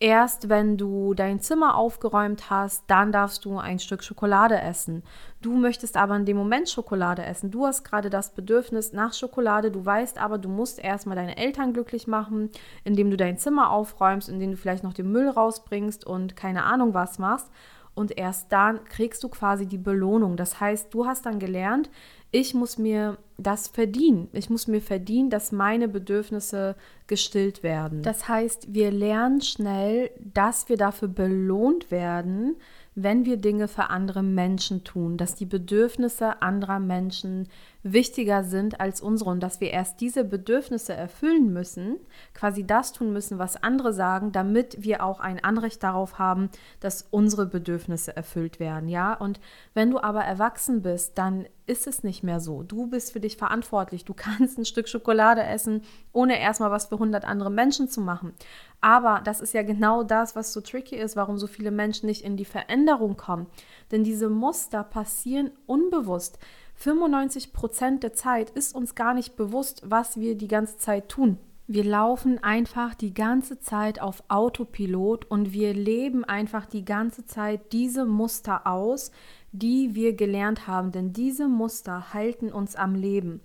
Erst 0.02 0.48
wenn 0.48 0.76
du 0.78 1.14
dein 1.14 1.38
Zimmer 1.38 1.76
aufgeräumt 1.76 2.50
hast, 2.50 2.82
dann 2.88 3.12
darfst 3.12 3.44
du 3.44 3.58
ein 3.58 3.78
Stück 3.78 4.02
Schokolade 4.02 4.60
essen. 4.60 5.04
Du 5.42 5.52
möchtest 5.52 5.96
aber 5.96 6.16
in 6.16 6.24
dem 6.24 6.36
Moment 6.36 6.68
Schokolade 6.68 7.24
essen. 7.24 7.52
Du 7.52 7.66
hast 7.66 7.84
gerade 7.84 8.10
das 8.10 8.34
Bedürfnis 8.34 8.92
nach 8.92 9.14
Schokolade. 9.14 9.70
Du 9.70 9.86
weißt 9.86 10.18
aber, 10.18 10.38
du 10.38 10.48
musst 10.48 10.80
erstmal 10.80 11.14
deine 11.14 11.36
Eltern 11.36 11.72
glücklich 11.72 12.08
machen, 12.08 12.50
indem 12.82 13.12
du 13.12 13.16
dein 13.16 13.38
Zimmer 13.38 13.70
aufräumst, 13.70 14.28
indem 14.28 14.50
du 14.50 14.56
vielleicht 14.56 14.82
noch 14.82 14.92
den 14.92 15.12
Müll 15.12 15.28
rausbringst 15.28 16.04
und 16.04 16.34
keine 16.34 16.64
Ahnung 16.64 16.94
was 16.94 17.20
machst. 17.20 17.52
Und 17.94 18.18
erst 18.18 18.50
dann 18.50 18.82
kriegst 18.86 19.22
du 19.22 19.28
quasi 19.28 19.66
die 19.66 19.78
Belohnung. 19.78 20.36
Das 20.36 20.58
heißt, 20.58 20.92
du 20.92 21.06
hast 21.06 21.26
dann 21.26 21.38
gelernt, 21.38 21.90
ich 22.32 22.54
muss 22.54 22.78
mir 22.78 23.18
das 23.36 23.68
verdienen. 23.68 24.28
Ich 24.32 24.48
muss 24.48 24.66
mir 24.66 24.80
verdienen, 24.80 25.30
dass 25.30 25.52
meine 25.52 25.86
Bedürfnisse 25.86 26.76
gestillt 27.06 27.62
werden. 27.62 28.02
Das 28.02 28.26
heißt, 28.28 28.72
wir 28.72 28.90
lernen 28.90 29.42
schnell, 29.42 30.10
dass 30.18 30.68
wir 30.68 30.76
dafür 30.76 31.08
belohnt 31.08 31.90
werden, 31.90 32.56
wenn 32.94 33.24
wir 33.24 33.38
Dinge 33.38 33.68
für 33.68 33.88
andere 33.88 34.22
Menschen 34.22 34.84
tun, 34.84 35.16
dass 35.16 35.34
die 35.34 35.46
Bedürfnisse 35.46 36.42
anderer 36.42 36.78
Menschen 36.78 37.48
wichtiger 37.82 38.44
sind 38.44 38.80
als 38.80 39.00
unsere 39.00 39.30
und 39.30 39.40
dass 39.42 39.60
wir 39.60 39.70
erst 39.70 40.00
diese 40.00 40.24
Bedürfnisse 40.24 40.92
erfüllen 40.92 41.52
müssen, 41.52 41.96
quasi 42.34 42.66
das 42.66 42.92
tun 42.92 43.12
müssen, 43.12 43.38
was 43.38 43.62
andere 43.62 43.94
sagen, 43.94 44.30
damit 44.32 44.76
wir 44.80 45.02
auch 45.02 45.20
ein 45.20 45.42
Anrecht 45.42 45.82
darauf 45.82 46.18
haben, 46.18 46.50
dass 46.80 47.08
unsere 47.10 47.46
Bedürfnisse 47.46 48.14
erfüllt 48.14 48.60
werden, 48.60 48.88
ja? 48.88 49.14
Und 49.14 49.40
wenn 49.72 49.90
du 49.90 49.98
aber 49.98 50.22
erwachsen 50.22 50.82
bist, 50.82 51.16
dann 51.16 51.46
ist 51.72 51.86
es 51.86 52.04
nicht 52.04 52.22
mehr 52.22 52.38
so. 52.38 52.62
Du 52.62 52.86
bist 52.86 53.12
für 53.12 53.20
dich 53.20 53.36
verantwortlich. 53.36 54.04
Du 54.04 54.14
kannst 54.16 54.58
ein 54.58 54.66
Stück 54.66 54.88
Schokolade 54.88 55.42
essen, 55.42 55.82
ohne 56.12 56.38
erstmal 56.38 56.70
was 56.70 56.86
für 56.86 56.96
100 56.96 57.24
andere 57.24 57.50
Menschen 57.50 57.88
zu 57.88 58.00
machen. 58.00 58.34
Aber 58.80 59.22
das 59.24 59.40
ist 59.40 59.54
ja 59.54 59.62
genau 59.62 60.02
das, 60.02 60.36
was 60.36 60.52
so 60.52 60.60
tricky 60.60 60.96
ist, 60.96 61.16
warum 61.16 61.38
so 61.38 61.46
viele 61.46 61.70
Menschen 61.70 62.06
nicht 62.06 62.24
in 62.24 62.36
die 62.36 62.44
Veränderung 62.44 63.16
kommen. 63.16 63.46
Denn 63.90 64.04
diese 64.04 64.28
Muster 64.28 64.84
passieren 64.84 65.50
unbewusst. 65.66 66.38
95 66.76 67.52
Prozent 67.52 68.02
der 68.02 68.12
Zeit 68.12 68.50
ist 68.50 68.74
uns 68.74 68.94
gar 68.94 69.14
nicht 69.14 69.36
bewusst, 69.36 69.82
was 69.84 70.18
wir 70.18 70.36
die 70.36 70.48
ganze 70.48 70.76
Zeit 70.76 71.08
tun. 71.08 71.38
Wir 71.68 71.84
laufen 71.84 72.42
einfach 72.42 72.94
die 72.94 73.14
ganze 73.14 73.60
Zeit 73.60 74.00
auf 74.00 74.24
Autopilot 74.28 75.30
und 75.30 75.52
wir 75.52 75.72
leben 75.72 76.24
einfach 76.24 76.66
die 76.66 76.84
ganze 76.84 77.24
Zeit 77.24 77.72
diese 77.72 78.04
Muster 78.04 78.66
aus, 78.66 79.12
die 79.52 79.94
wir 79.94 80.14
gelernt 80.14 80.66
haben, 80.66 80.92
denn 80.92 81.12
diese 81.12 81.46
Muster 81.46 82.12
halten 82.12 82.50
uns 82.50 82.74
am 82.74 82.94
Leben. 82.94 83.40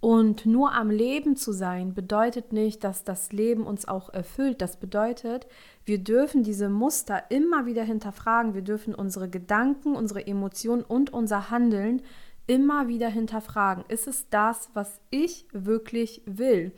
Und 0.00 0.46
nur 0.46 0.72
am 0.72 0.90
Leben 0.90 1.36
zu 1.36 1.52
sein 1.52 1.94
bedeutet 1.94 2.52
nicht, 2.52 2.82
dass 2.82 3.04
das 3.04 3.30
Leben 3.30 3.64
uns 3.64 3.86
auch 3.86 4.08
erfüllt. 4.12 4.60
Das 4.60 4.76
bedeutet, 4.76 5.46
wir 5.84 5.98
dürfen 5.98 6.42
diese 6.42 6.68
Muster 6.68 7.30
immer 7.30 7.66
wieder 7.66 7.84
hinterfragen. 7.84 8.52
Wir 8.52 8.62
dürfen 8.62 8.96
unsere 8.96 9.30
Gedanken, 9.30 9.94
unsere 9.94 10.26
Emotionen 10.26 10.82
und 10.82 11.12
unser 11.12 11.50
Handeln 11.50 12.02
immer 12.48 12.88
wieder 12.88 13.08
hinterfragen. 13.08 13.84
Ist 13.86 14.08
es 14.08 14.28
das, 14.28 14.70
was 14.74 15.00
ich 15.10 15.46
wirklich 15.52 16.22
will? 16.26 16.72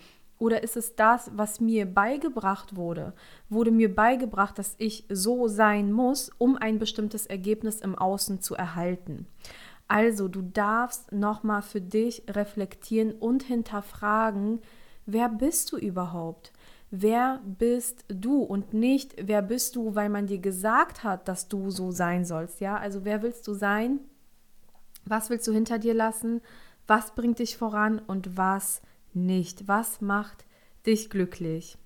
Oder 0.44 0.62
ist 0.62 0.76
es 0.76 0.94
das, 0.94 1.30
was 1.34 1.58
mir 1.58 1.86
beigebracht 1.86 2.76
wurde? 2.76 3.14
Wurde 3.48 3.70
mir 3.70 3.94
beigebracht, 3.94 4.58
dass 4.58 4.74
ich 4.76 5.06
so 5.08 5.48
sein 5.48 5.90
muss, 5.90 6.30
um 6.36 6.58
ein 6.58 6.78
bestimmtes 6.78 7.24
Ergebnis 7.24 7.80
im 7.80 7.94
Außen 7.94 8.42
zu 8.42 8.54
erhalten? 8.54 9.26
Also, 9.88 10.28
du 10.28 10.42
darfst 10.42 11.12
nochmal 11.12 11.62
für 11.62 11.80
dich 11.80 12.24
reflektieren 12.28 13.12
und 13.12 13.44
hinterfragen, 13.44 14.60
wer 15.06 15.30
bist 15.30 15.72
du 15.72 15.78
überhaupt? 15.78 16.52
Wer 16.90 17.40
bist 17.46 18.04
du 18.08 18.42
und 18.42 18.74
nicht, 18.74 19.14
wer 19.16 19.40
bist 19.40 19.76
du, 19.76 19.94
weil 19.94 20.10
man 20.10 20.26
dir 20.26 20.40
gesagt 20.40 21.04
hat, 21.04 21.26
dass 21.26 21.48
du 21.48 21.70
so 21.70 21.90
sein 21.90 22.26
sollst, 22.26 22.60
ja? 22.60 22.76
Also, 22.76 23.06
wer 23.06 23.22
willst 23.22 23.48
du 23.48 23.54
sein? 23.54 23.98
Was 25.06 25.30
willst 25.30 25.48
du 25.48 25.52
hinter 25.52 25.78
dir 25.78 25.94
lassen? 25.94 26.42
Was 26.86 27.14
bringt 27.14 27.38
dich 27.38 27.56
voran 27.56 27.98
und 27.98 28.36
was 28.36 28.82
nicht? 29.14 29.68
Was 29.68 30.00
macht 30.00 30.44
dich 30.86 31.10
glücklich? 31.10 31.78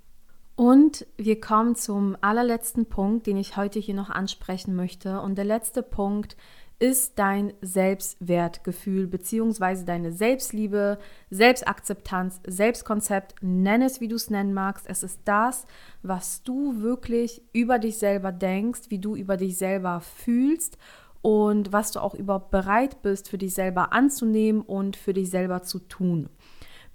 Und 0.56 1.06
wir 1.16 1.40
kommen 1.40 1.76
zum 1.76 2.16
allerletzten 2.20 2.87
Punkt, 2.87 3.26
den 3.28 3.37
ich 3.37 3.56
heute 3.56 3.78
hier 3.78 3.94
noch 3.94 4.11
ansprechen 4.11 4.75
möchte. 4.75 5.20
Und 5.20 5.37
der 5.37 5.44
letzte 5.44 5.85
Punkt 5.85 6.37
ist 6.80 7.18
dein 7.18 7.52
Selbstwertgefühl 7.61 9.06
bzw. 9.06 9.85
deine 9.85 10.12
Selbstliebe, 10.12 10.99
Selbstakzeptanz, 11.30 12.40
Selbstkonzept, 12.47 13.35
nenn 13.40 13.82
es, 13.82 14.00
wie 14.00 14.08
du 14.08 14.16
es 14.16 14.30
nennen 14.30 14.54
magst. 14.54 14.87
Es 14.88 15.02
ist 15.02 15.20
das, 15.25 15.66
was 16.02 16.42
du 16.42 16.80
wirklich 16.80 17.42
über 17.52 17.78
dich 17.78 17.99
selber 17.99 18.30
denkst, 18.30 18.82
wie 18.88 18.99
du 18.99 19.16
über 19.16 19.37
dich 19.37 19.58
selber 19.58 20.00
fühlst 20.00 20.78
und 21.20 21.73
was 21.73 21.90
du 21.90 22.00
auch 22.00 22.14
überhaupt 22.14 22.50
bereit 22.50 23.02
bist, 23.02 23.28
für 23.28 23.38
dich 23.38 23.54
selber 23.54 23.92
anzunehmen 23.92 24.62
und 24.62 24.97
für 24.97 25.12
dich 25.12 25.30
selber 25.30 25.62
zu 25.62 25.80
tun. 25.80 26.28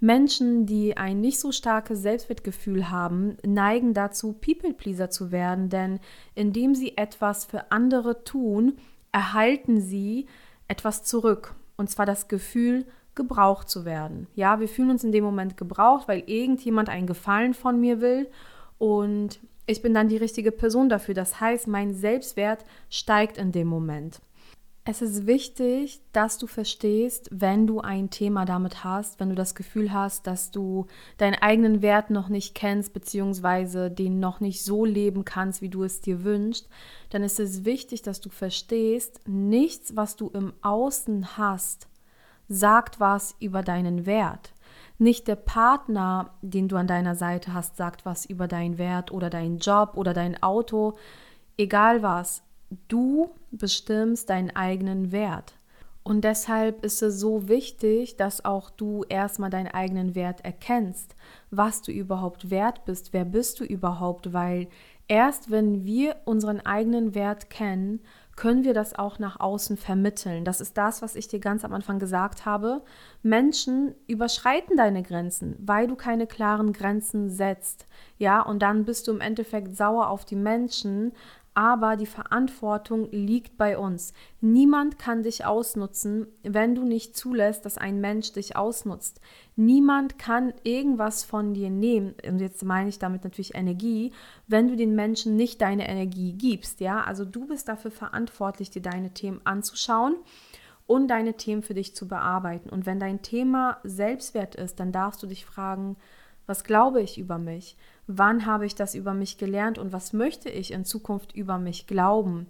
Menschen, 0.04 0.66
die 0.66 0.96
ein 0.96 1.20
nicht 1.20 1.40
so 1.40 1.50
starkes 1.50 2.02
Selbstwertgefühl 2.02 2.90
haben, 2.90 3.38
neigen 3.44 3.94
dazu, 3.94 4.34
People-Pleaser 4.34 5.08
zu 5.08 5.32
werden, 5.32 5.70
denn 5.70 5.98
indem 6.34 6.74
sie 6.74 6.98
etwas 6.98 7.46
für 7.46 7.72
andere 7.72 8.22
tun, 8.22 8.74
erhalten 9.12 9.80
sie 9.80 10.26
etwas 10.68 11.04
zurück. 11.04 11.54
Und 11.76 11.88
zwar 11.88 12.04
das 12.04 12.28
Gefühl, 12.28 12.84
gebraucht 13.14 13.70
zu 13.70 13.84
werden. 13.84 14.26
Ja, 14.34 14.60
wir 14.60 14.68
fühlen 14.68 14.90
uns 14.90 15.04
in 15.04 15.12
dem 15.12 15.24
Moment 15.24 15.56
gebraucht, 15.56 16.06
weil 16.06 16.24
irgendjemand 16.26 16.88
einen 16.88 17.06
Gefallen 17.06 17.54
von 17.54 17.80
mir 17.80 18.00
will 18.00 18.28
und 18.78 19.38
ich 19.66 19.80
bin 19.80 19.94
dann 19.94 20.08
die 20.08 20.16
richtige 20.18 20.52
Person 20.52 20.88
dafür. 20.88 21.14
Das 21.14 21.40
heißt, 21.40 21.66
mein 21.66 21.94
Selbstwert 21.94 22.64
steigt 22.90 23.38
in 23.38 23.52
dem 23.52 23.68
Moment. 23.68 24.20
Es 24.86 25.00
ist 25.00 25.26
wichtig, 25.26 26.02
dass 26.12 26.36
du 26.36 26.46
verstehst, 26.46 27.30
wenn 27.32 27.66
du 27.66 27.80
ein 27.80 28.10
Thema 28.10 28.44
damit 28.44 28.84
hast, 28.84 29.18
wenn 29.18 29.30
du 29.30 29.34
das 29.34 29.54
Gefühl 29.54 29.94
hast, 29.94 30.26
dass 30.26 30.50
du 30.50 30.88
deinen 31.16 31.36
eigenen 31.36 31.80
Wert 31.80 32.10
noch 32.10 32.28
nicht 32.28 32.54
kennst, 32.54 32.92
beziehungsweise 32.92 33.90
den 33.90 34.20
noch 34.20 34.40
nicht 34.40 34.62
so 34.62 34.84
leben 34.84 35.24
kannst, 35.24 35.62
wie 35.62 35.70
du 35.70 35.84
es 35.84 36.02
dir 36.02 36.22
wünschst, 36.22 36.68
dann 37.08 37.22
ist 37.22 37.40
es 37.40 37.64
wichtig, 37.64 38.02
dass 38.02 38.20
du 38.20 38.28
verstehst, 38.28 39.26
nichts, 39.26 39.96
was 39.96 40.16
du 40.16 40.28
im 40.28 40.52
Außen 40.60 41.38
hast, 41.38 41.88
sagt 42.48 43.00
was 43.00 43.36
über 43.40 43.62
deinen 43.62 44.04
Wert. 44.04 44.52
Nicht 44.98 45.28
der 45.28 45.36
Partner, 45.36 46.34
den 46.42 46.68
du 46.68 46.76
an 46.76 46.86
deiner 46.86 47.14
Seite 47.14 47.54
hast, 47.54 47.78
sagt 47.78 48.04
was 48.04 48.26
über 48.26 48.48
deinen 48.48 48.76
Wert 48.76 49.12
oder 49.12 49.30
deinen 49.30 49.60
Job 49.60 49.92
oder 49.94 50.12
dein 50.12 50.42
Auto, 50.42 50.92
egal 51.56 52.02
was. 52.02 52.42
Du 52.88 53.30
bestimmst 53.50 54.30
deinen 54.30 54.54
eigenen 54.54 55.12
Wert. 55.12 55.54
Und 56.02 56.22
deshalb 56.22 56.84
ist 56.84 57.02
es 57.02 57.18
so 57.18 57.48
wichtig, 57.48 58.16
dass 58.16 58.44
auch 58.44 58.68
du 58.68 59.04
erstmal 59.08 59.48
deinen 59.48 59.68
eigenen 59.68 60.14
Wert 60.14 60.44
erkennst, 60.44 61.16
was 61.50 61.80
du 61.80 61.92
überhaupt 61.92 62.50
wert 62.50 62.84
bist, 62.84 63.14
wer 63.14 63.24
bist 63.24 63.58
du 63.58 63.64
überhaupt, 63.64 64.34
weil 64.34 64.68
erst 65.08 65.50
wenn 65.50 65.84
wir 65.84 66.16
unseren 66.26 66.60
eigenen 66.60 67.14
Wert 67.14 67.48
kennen, 67.48 68.00
können 68.36 68.64
wir 68.64 68.74
das 68.74 68.98
auch 68.98 69.18
nach 69.18 69.38
außen 69.38 69.76
vermitteln. 69.76 70.44
Das 70.44 70.60
ist 70.60 70.76
das, 70.76 71.02
was 71.02 71.14
ich 71.14 71.28
dir 71.28 71.38
ganz 71.38 71.64
am 71.64 71.72
Anfang 71.72 71.98
gesagt 71.98 72.44
habe. 72.44 72.82
Menschen 73.22 73.94
überschreiten 74.06 74.76
deine 74.76 75.02
Grenzen, 75.02 75.56
weil 75.60 75.86
du 75.86 75.94
keine 75.94 76.26
klaren 76.26 76.72
Grenzen 76.72 77.30
setzt. 77.30 77.86
Ja, 78.18 78.42
und 78.42 78.60
dann 78.60 78.84
bist 78.84 79.06
du 79.06 79.12
im 79.12 79.20
Endeffekt 79.20 79.76
sauer 79.76 80.08
auf 80.08 80.24
die 80.24 80.36
Menschen, 80.36 81.12
aber 81.54 81.96
die 81.96 82.06
Verantwortung 82.06 83.10
liegt 83.12 83.56
bei 83.56 83.78
uns. 83.78 84.12
Niemand 84.40 84.98
kann 84.98 85.22
dich 85.22 85.46
ausnutzen, 85.46 86.26
wenn 86.42 86.74
du 86.74 86.84
nicht 86.84 87.16
zulässt, 87.16 87.64
dass 87.64 87.78
ein 87.78 88.00
Mensch 88.00 88.32
dich 88.32 88.56
ausnutzt. 88.56 89.20
Niemand 89.54 90.18
kann 90.18 90.52
irgendwas 90.64 91.24
von 91.24 91.54
dir 91.54 91.70
nehmen, 91.70 92.14
und 92.28 92.40
jetzt 92.40 92.64
meine 92.64 92.88
ich 92.88 92.98
damit 92.98 93.22
natürlich 93.22 93.54
Energie, 93.54 94.12
wenn 94.48 94.66
du 94.66 94.74
den 94.74 94.96
Menschen 94.96 95.36
nicht 95.36 95.60
deine 95.60 95.88
Energie 95.88 96.32
gibst, 96.32 96.80
ja? 96.80 97.02
Also 97.04 97.24
du 97.24 97.46
bist 97.46 97.68
dafür 97.68 97.92
verantwortlich, 97.92 98.70
dir 98.70 98.82
deine 98.82 99.14
Themen 99.14 99.40
anzuschauen 99.44 100.16
und 100.86 101.08
deine 101.08 101.34
Themen 101.34 101.62
für 101.62 101.74
dich 101.74 101.94
zu 101.94 102.08
bearbeiten. 102.08 102.68
Und 102.68 102.84
wenn 102.84 102.98
dein 102.98 103.22
Thema 103.22 103.78
Selbstwert 103.84 104.56
ist, 104.56 104.80
dann 104.80 104.90
darfst 104.90 105.22
du 105.22 105.28
dich 105.28 105.46
fragen, 105.46 105.96
was 106.46 106.64
glaube 106.64 107.00
ich 107.00 107.16
über 107.18 107.38
mich? 107.38 107.76
Wann 108.06 108.46
habe 108.46 108.66
ich 108.66 108.74
das 108.74 108.94
über 108.94 109.14
mich 109.14 109.38
gelernt 109.38 109.78
und 109.78 109.92
was 109.92 110.12
möchte 110.12 110.50
ich 110.50 110.72
in 110.72 110.84
Zukunft 110.84 111.34
über 111.34 111.58
mich 111.58 111.86
glauben? 111.86 112.48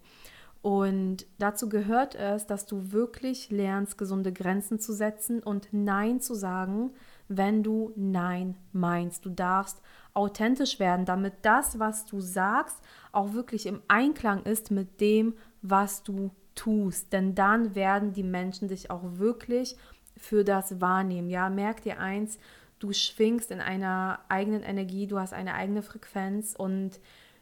Und 0.64 1.26
dazu 1.38 1.68
gehört 1.68 2.14
es, 2.14 2.46
dass 2.46 2.64
du 2.64 2.90
wirklich 2.90 3.50
lernst, 3.50 3.98
gesunde 3.98 4.32
Grenzen 4.32 4.78
zu 4.80 4.94
setzen 4.94 5.42
und 5.42 5.68
Nein 5.72 6.20
zu 6.20 6.34
sagen, 6.34 6.92
wenn 7.28 7.62
du 7.62 7.92
Nein 7.96 8.56
meinst. 8.72 9.26
Du 9.26 9.30
darfst 9.30 9.82
authentisch 10.14 10.80
werden, 10.80 11.04
damit 11.04 11.34
das, 11.42 11.78
was 11.78 12.06
du 12.06 12.20
sagst, 12.20 12.78
auch 13.12 13.34
wirklich 13.34 13.66
im 13.66 13.82
Einklang 13.88 14.44
ist 14.44 14.70
mit 14.70 15.02
dem, 15.02 15.34
was 15.60 16.02
du 16.02 16.30
tust. 16.54 17.12
Denn 17.12 17.34
dann 17.34 17.74
werden 17.74 18.14
die 18.14 18.22
Menschen 18.22 18.68
dich 18.68 18.90
auch 18.90 19.02
wirklich 19.18 19.76
für 20.16 20.44
das 20.44 20.80
wahrnehmen. 20.80 21.28
Ja, 21.28 21.50
merk 21.50 21.82
dir 21.82 21.98
eins, 21.98 22.38
du 22.84 22.92
schwingst 22.92 23.50
in 23.50 23.60
einer 23.60 24.20
eigenen 24.28 24.62
Energie, 24.62 25.06
du 25.06 25.18
hast 25.18 25.32
eine 25.32 25.54
eigene 25.54 25.82
Frequenz 25.82 26.54
und 26.56 27.00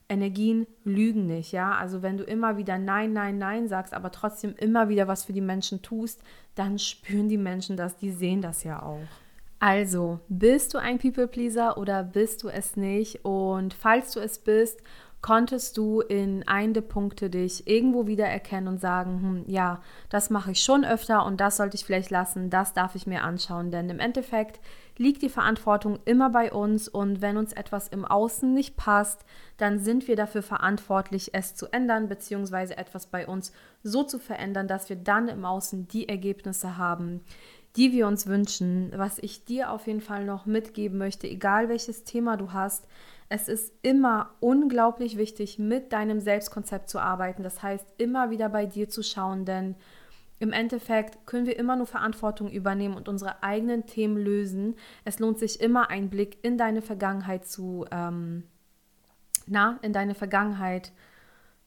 Energien 0.08 0.66
lügen 0.84 1.26
nicht, 1.26 1.52
ja. 1.52 1.72
Also 1.72 2.02
wenn 2.02 2.16
du 2.16 2.24
immer 2.24 2.56
wieder 2.56 2.78
Nein, 2.78 3.12
Nein, 3.12 3.38
Nein 3.38 3.68
sagst, 3.68 3.94
aber 3.94 4.12
trotzdem 4.12 4.54
immer 4.56 4.88
wieder 4.88 5.08
was 5.08 5.24
für 5.24 5.32
die 5.32 5.40
Menschen 5.40 5.82
tust, 5.82 6.22
dann 6.54 6.78
spüren 6.78 7.28
die 7.28 7.38
Menschen 7.38 7.76
das, 7.76 7.96
die 7.96 8.10
sehen 8.10 8.42
das 8.42 8.62
ja 8.62 8.82
auch. 8.82 9.08
Also, 9.58 10.18
bist 10.28 10.74
du 10.74 10.78
ein 10.78 10.98
People-Pleaser 10.98 11.78
oder 11.78 12.02
bist 12.02 12.42
du 12.42 12.48
es 12.48 12.76
nicht? 12.76 13.24
Und 13.24 13.74
falls 13.74 14.12
du 14.12 14.20
es 14.20 14.38
bist, 14.38 14.82
konntest 15.22 15.76
du 15.76 16.00
in 16.00 16.46
eine 16.48 16.82
Punkte 16.82 17.30
dich 17.30 17.68
irgendwo 17.68 18.08
wiedererkennen 18.08 18.66
und 18.66 18.80
sagen, 18.80 19.22
hm, 19.22 19.44
ja, 19.46 19.80
das 20.10 20.30
mache 20.30 20.50
ich 20.50 20.62
schon 20.62 20.84
öfter 20.84 21.24
und 21.24 21.40
das 21.40 21.56
sollte 21.56 21.76
ich 21.76 21.84
vielleicht 21.84 22.10
lassen, 22.10 22.50
das 22.50 22.72
darf 22.72 22.96
ich 22.96 23.06
mir 23.06 23.22
anschauen, 23.22 23.70
denn 23.70 23.88
im 23.88 24.00
Endeffekt 24.00 24.60
liegt 24.98 25.22
die 25.22 25.28
Verantwortung 25.28 26.00
immer 26.04 26.28
bei 26.30 26.52
uns 26.52 26.88
und 26.88 27.22
wenn 27.22 27.36
uns 27.36 27.52
etwas 27.52 27.88
im 27.88 28.04
Außen 28.04 28.52
nicht 28.52 28.76
passt, 28.76 29.24
dann 29.56 29.78
sind 29.78 30.08
wir 30.08 30.16
dafür 30.16 30.42
verantwortlich, 30.42 31.30
es 31.32 31.54
zu 31.54 31.72
ändern 31.72 32.08
bzw. 32.08 32.74
etwas 32.74 33.06
bei 33.06 33.26
uns 33.26 33.52
so 33.82 34.02
zu 34.02 34.18
verändern, 34.18 34.66
dass 34.66 34.88
wir 34.88 34.96
dann 34.96 35.28
im 35.28 35.44
Außen 35.44 35.86
die 35.86 36.08
Ergebnisse 36.08 36.76
haben, 36.76 37.20
die 37.76 37.92
wir 37.92 38.06
uns 38.06 38.26
wünschen. 38.26 38.92
Was 38.94 39.18
ich 39.18 39.44
dir 39.44 39.70
auf 39.70 39.86
jeden 39.86 40.02
Fall 40.02 40.24
noch 40.24 40.46
mitgeben 40.46 40.98
möchte, 40.98 41.26
egal 41.26 41.68
welches 41.68 42.04
Thema 42.04 42.36
du 42.36 42.52
hast, 42.52 42.86
es 43.32 43.48
ist 43.48 43.72
immer 43.80 44.34
unglaublich 44.40 45.16
wichtig, 45.16 45.58
mit 45.58 45.94
deinem 45.94 46.20
Selbstkonzept 46.20 46.90
zu 46.90 46.98
arbeiten. 46.98 47.42
Das 47.42 47.62
heißt, 47.62 47.86
immer 47.96 48.28
wieder 48.28 48.50
bei 48.50 48.66
dir 48.66 48.90
zu 48.90 49.02
schauen, 49.02 49.46
denn 49.46 49.74
im 50.38 50.52
Endeffekt 50.52 51.26
können 51.26 51.46
wir 51.46 51.58
immer 51.58 51.76
nur 51.76 51.86
Verantwortung 51.86 52.50
übernehmen 52.50 52.94
und 52.94 53.08
unsere 53.08 53.42
eigenen 53.42 53.86
Themen 53.86 54.18
lösen. 54.18 54.74
Es 55.06 55.18
lohnt 55.18 55.38
sich 55.38 55.62
immer, 55.62 55.88
einen 55.88 56.10
Blick 56.10 56.44
in 56.44 56.58
deine 56.58 56.82
Vergangenheit 56.82 57.46
zu, 57.46 57.86
ähm, 57.90 58.42
na, 59.46 59.78
in 59.80 59.94
deine 59.94 60.14
Vergangenheit 60.14 60.86
zu 60.86 60.92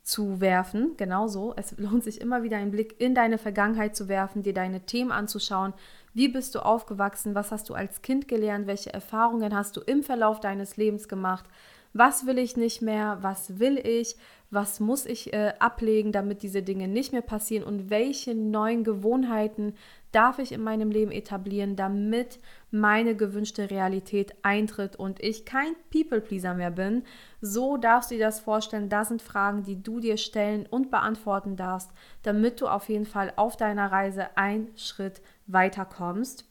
zu 0.06 0.40
werfen, 0.40 0.96
genauso. 0.98 1.54
Es 1.58 1.76
lohnt 1.78 2.04
sich 2.04 2.22
immer 2.22 2.44
wieder 2.44 2.58
einen 2.58 2.70
Blick 2.70 3.02
in 3.02 3.16
deine 3.16 3.40
Vergangenheit 3.40 3.96
zu 3.96 4.08
werfen, 4.08 4.44
dir 4.44 4.54
deine 4.54 4.82
Themen 4.86 5.12
anzuschauen. 5.12 5.74
Wie 6.14 6.28
bist 6.28 6.54
du 6.54 6.60
aufgewachsen? 6.60 7.34
Was 7.34 7.52
hast 7.52 7.70
du 7.70 7.74
als 7.74 8.04
Kind 8.04 8.28
gelernt? 8.28 8.68
Welche 8.68 8.94
Erfahrungen 8.94 9.56
hast 9.56 9.76
du 9.76 9.82
im 9.82 10.04
Verlauf 10.04 10.40
deines 10.40 10.78
Lebens 10.78 11.08
gemacht? 11.08 11.46
Was 11.94 12.28
will 12.28 12.38
ich 12.38 12.56
nicht 12.56 12.84
mehr? 12.84 13.18
Was 13.22 13.58
will 13.58 13.80
ich? 13.80 14.16
Was 14.56 14.80
muss 14.80 15.06
ich 15.06 15.34
äh, 15.34 15.52
ablegen, 15.60 16.14
damit 16.14 16.42
diese 16.42 16.64
Dinge 16.64 16.88
nicht 16.88 17.12
mehr 17.12 17.22
passieren? 17.22 17.66
Und 17.66 17.90
welche 17.90 18.34
neuen 18.34 18.86
Gewohnheiten 18.86 19.74
darf 20.14 20.40
ich 20.40 20.54
in 20.54 20.64
meinem 20.64 20.92
Leben 20.92 21.12
etablieren, 21.12 21.76
damit 21.76 22.40
meine 22.72 23.18
gewünschte 23.18 23.70
Realität 23.70 24.34
eintritt 24.44 24.96
und 24.96 25.22
ich 25.22 25.44
kein 25.44 25.76
People-Pleaser 25.92 26.54
mehr 26.54 26.72
bin. 26.72 27.04
So 27.42 27.76
darfst 27.76 28.12
du 28.12 28.16
dir 28.16 28.24
das 28.24 28.40
vorstellen. 28.40 28.88
Das 28.88 29.10
sind 29.10 29.22
Fragen, 29.22 29.64
die 29.64 29.84
du 29.84 30.00
dir 30.00 30.16
stellen 30.16 30.66
und 30.66 30.90
beantworten 30.90 31.58
darfst, 31.58 31.92
damit 32.24 32.62
du 32.62 32.68
auf 32.68 32.88
jeden 32.88 33.06
Fall 33.06 33.34
auf 33.36 33.58
deiner 33.58 33.92
Reise 33.92 34.38
einen 34.38 34.70
Schritt 34.78 35.22
weiterkommst. 35.48 36.46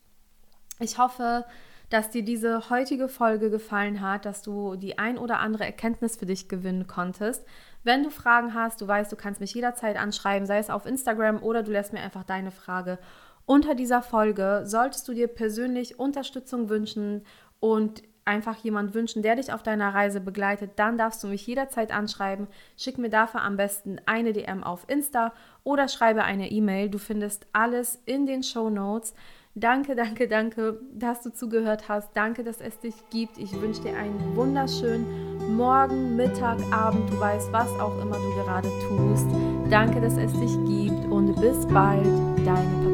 Ich 0.78 0.98
hoffe, 0.98 1.46
dass 1.88 2.10
dir 2.10 2.22
diese 2.22 2.70
heutige 2.70 3.08
Folge 3.08 3.50
gefallen 3.50 4.00
hat, 4.00 4.24
dass 4.24 4.42
du 4.42 4.76
die 4.76 4.98
ein 4.98 5.16
oder 5.16 5.38
andere 5.38 5.64
Erkenntnis 5.64 6.16
für 6.16 6.26
dich 6.26 6.48
gewinnen 6.48 6.86
konntest. 6.86 7.46
Wenn 7.84 8.02
du 8.02 8.10
Fragen 8.10 8.54
hast, 8.54 8.80
du 8.80 8.88
weißt, 8.88 9.12
du 9.12 9.16
kannst 9.16 9.40
mich 9.40 9.54
jederzeit 9.54 9.96
anschreiben, 9.96 10.46
sei 10.46 10.58
es 10.58 10.70
auf 10.70 10.86
Instagram 10.86 11.42
oder 11.42 11.62
du 11.62 11.70
lässt 11.70 11.92
mir 11.92 12.00
einfach 12.00 12.24
deine 12.24 12.50
Frage 12.50 12.98
unter 13.46 13.74
dieser 13.74 14.02
Folge 14.02 14.62
solltest 14.64 15.06
du 15.08 15.12
dir 15.12 15.28
persönlich 15.28 15.98
Unterstützung 15.98 16.68
wünschen 16.68 17.24
und 17.60 18.02
einfach 18.24 18.56
jemand 18.56 18.94
wünschen, 18.94 19.22
der 19.22 19.36
dich 19.36 19.52
auf 19.52 19.62
deiner 19.62 19.92
Reise 19.92 20.20
begleitet, 20.20 20.72
dann 20.76 20.96
darfst 20.96 21.22
du 21.22 21.28
mich 21.28 21.46
jederzeit 21.46 21.92
anschreiben. 21.92 22.48
Schick 22.78 22.96
mir 22.96 23.10
dafür 23.10 23.42
am 23.42 23.58
besten 23.58 24.00
eine 24.06 24.32
DM 24.32 24.64
auf 24.64 24.88
Insta 24.88 25.34
oder 25.62 25.88
schreibe 25.88 26.24
eine 26.24 26.50
E-Mail. 26.50 26.88
Du 26.88 26.96
findest 26.96 27.46
alles 27.52 28.00
in 28.06 28.24
den 28.24 28.42
Show 28.42 28.70
Notes. 28.70 29.14
Danke, 29.56 29.94
danke, 29.94 30.26
danke, 30.26 30.80
dass 30.92 31.22
du 31.22 31.32
zugehört 31.32 31.88
hast. 31.88 32.10
Danke, 32.14 32.42
dass 32.42 32.60
es 32.60 32.80
dich 32.80 32.94
gibt. 33.10 33.38
Ich 33.38 33.52
wünsche 33.60 33.82
dir 33.82 33.96
einen 33.96 34.34
wunderschönen 34.34 35.56
Morgen, 35.56 36.16
Mittag, 36.16 36.58
Abend. 36.72 37.08
Du 37.08 37.20
weißt, 37.20 37.52
was 37.52 37.68
auch 37.78 37.96
immer 38.02 38.16
du 38.16 38.34
gerade 38.34 38.68
tust. 38.88 39.26
Danke, 39.70 40.00
dass 40.00 40.16
es 40.16 40.32
dich 40.32 40.56
gibt 40.66 41.04
und 41.08 41.40
bis 41.40 41.66
bald, 41.68 42.04
deine 42.44 42.68
Patricia. 42.82 42.93